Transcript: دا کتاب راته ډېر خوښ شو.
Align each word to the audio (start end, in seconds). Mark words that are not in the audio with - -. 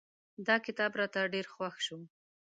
دا 0.47 0.55
کتاب 0.65 0.91
راته 0.99 1.21
ډېر 1.33 1.45
خوښ 1.53 1.75
شو. 1.85 1.99